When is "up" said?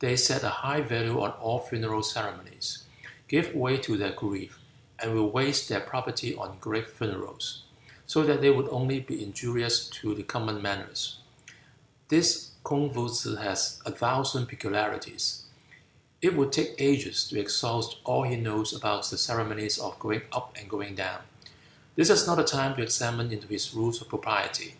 20.32-20.52